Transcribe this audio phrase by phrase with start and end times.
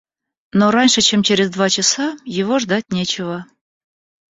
[0.51, 3.45] Но раньше, чем через два часа, его ждать нечего.